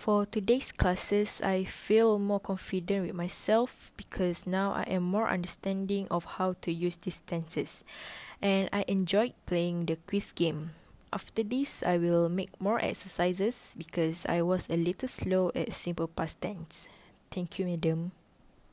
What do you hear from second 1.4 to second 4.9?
I feel more confident with myself because now I